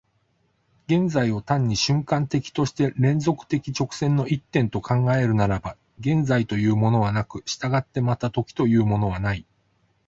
[0.87, 9.45] 現在を単に瞬間的として連続的直線の一点と考えるならば、現在というものはなく、従ってまた時というものはない。